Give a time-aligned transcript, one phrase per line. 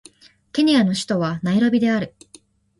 [0.51, 2.15] ケニアの首都はナイロビである